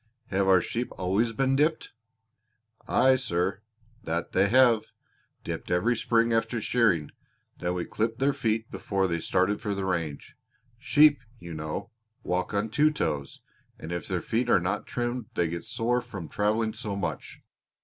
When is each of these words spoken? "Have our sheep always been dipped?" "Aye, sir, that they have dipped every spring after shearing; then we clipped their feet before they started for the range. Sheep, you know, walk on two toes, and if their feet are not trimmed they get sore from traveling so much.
"Have 0.29 0.47
our 0.47 0.61
sheep 0.61 0.91
always 0.97 1.31
been 1.31 1.55
dipped?" 1.55 1.93
"Aye, 2.87 3.17
sir, 3.17 3.61
that 4.03 4.31
they 4.31 4.49
have 4.49 4.85
dipped 5.43 5.69
every 5.69 5.95
spring 5.95 6.33
after 6.33 6.59
shearing; 6.59 7.11
then 7.59 7.75
we 7.75 7.85
clipped 7.85 8.17
their 8.17 8.33
feet 8.33 8.71
before 8.71 9.07
they 9.07 9.19
started 9.19 9.61
for 9.61 9.75
the 9.75 9.85
range. 9.85 10.35
Sheep, 10.79 11.19
you 11.37 11.53
know, 11.53 11.91
walk 12.23 12.51
on 12.51 12.69
two 12.69 12.89
toes, 12.89 13.41
and 13.77 13.91
if 13.91 14.07
their 14.07 14.23
feet 14.23 14.49
are 14.49 14.59
not 14.59 14.87
trimmed 14.87 15.27
they 15.35 15.47
get 15.47 15.65
sore 15.65 16.01
from 16.01 16.27
traveling 16.27 16.73
so 16.73 16.95
much. 16.95 17.39